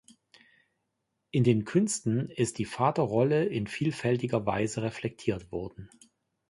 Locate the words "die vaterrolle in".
2.57-3.67